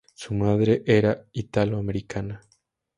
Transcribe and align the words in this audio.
Su 0.15 0.33
madre 0.33 0.81
era 0.87 1.27
ítalo 1.31 1.77
americana. 1.77 2.41